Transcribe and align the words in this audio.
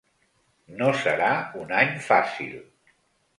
No 0.79 0.87
serà 1.01 1.27
un 1.65 1.75
any 1.83 1.93
fàcil. 2.07 2.57